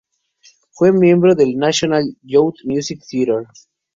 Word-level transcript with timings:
Fue 0.71 0.91
miembro 0.91 1.35
del 1.35 1.55
National 1.57 2.17
Youth 2.23 2.61
Music 2.65 3.03
Theatre. 3.07 3.45